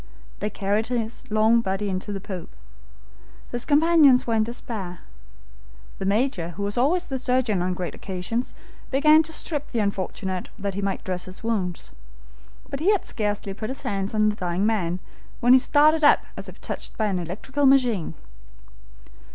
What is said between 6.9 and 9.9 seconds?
the surgeon on great occasions, began to strip the